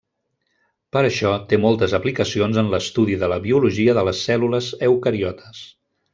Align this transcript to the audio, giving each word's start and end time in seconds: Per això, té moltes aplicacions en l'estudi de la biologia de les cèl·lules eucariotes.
Per 0.95 1.03
això, 1.09 1.33
té 1.51 1.59
moltes 1.65 1.93
aplicacions 1.97 2.57
en 2.63 2.73
l'estudi 2.73 3.19
de 3.25 3.29
la 3.35 3.37
biologia 3.45 3.95
de 4.01 4.05
les 4.09 4.23
cèl·lules 4.31 4.73
eucariotes. 4.91 5.63